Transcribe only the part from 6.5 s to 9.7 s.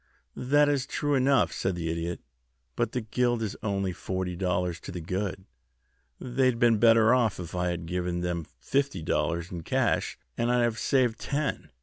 have been better off if I had given them fifty dollars in